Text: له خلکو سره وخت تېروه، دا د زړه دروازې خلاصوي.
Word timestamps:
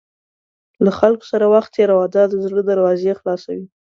له 0.85 0.91
خلکو 0.99 1.25
سره 1.31 1.45
وخت 1.53 1.69
تېروه، 1.75 2.05
دا 2.15 2.23
د 2.31 2.33
زړه 2.45 2.61
دروازې 2.69 3.11
خلاصوي. 3.19 3.65